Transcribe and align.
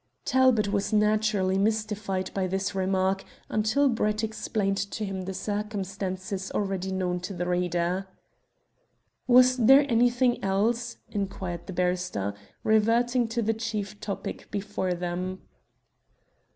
Talbot 0.25 0.69
was 0.69 0.91
naturally 0.91 1.59
mystified 1.59 2.31
by 2.33 2.47
this 2.47 2.73
remark 2.73 3.23
until 3.49 3.87
Brett 3.87 4.23
explained 4.23 4.77
to 4.89 5.05
him 5.05 5.25
the 5.25 5.33
circumstances 5.35 6.51
already 6.53 6.91
known 6.91 7.19
to 7.19 7.33
the 7.35 7.45
reader. 7.47 8.07
"Was 9.27 9.57
there 9.57 9.85
anything 9.87 10.43
else?" 10.43 10.97
inquired 11.11 11.67
the 11.67 11.73
barrister, 11.73 12.33
reverting 12.63 13.27
to 13.27 13.43
the 13.43 13.53
chief 13.53 13.99
topic 14.01 14.49
before 14.49 14.95
them. 14.95 15.43